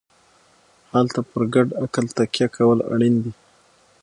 [0.93, 3.31] هلته پر ګډ عقل تکیه کول اړین دي.